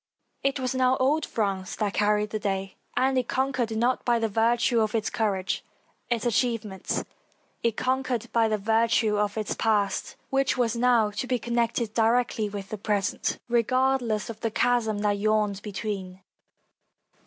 For 0.41 0.47
it 0.47 0.59
was 0.59 0.73
now 0.73 0.97
old 0.97 1.27
France 1.27 1.75
that 1.75 1.93
carried 1.93 2.31
the 2.31 2.39
353 2.39 2.73
FRANCE 2.73 2.73
day. 2.73 3.05
And 3.11 3.17
it 3.19 3.27
conquered, 3.27 3.77
not 3.77 4.03
by 4.03 4.17
virtue 4.17 4.79
of 4.81 4.95
its 4.95 5.11
courage, 5.11 5.63
its 6.09 6.25
achievements— 6.25 7.03
it 7.61 7.77
conquered 7.77 8.25
by 8.33 8.47
virtue 8.47 9.17
of 9.19 9.37
its 9.37 9.53
past, 9.53 10.15
which 10.31 10.57
was 10.57 10.75
now 10.75 11.11
to 11.11 11.27
be 11.27 11.37
connected 11.37 11.93
directly 11.93 12.49
with 12.49 12.69
the 12.69 12.79
present, 12.79 13.37
regardless 13.47 14.27
of 14.31 14.39
the 14.39 14.49
chasm 14.49 14.97
that 15.01 15.19
yawned 15.19 15.61
between. 15.61 16.21